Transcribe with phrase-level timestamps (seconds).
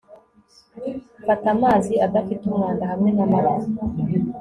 [1.25, 3.59] fata amazi adafite umwanda hamwe n'amata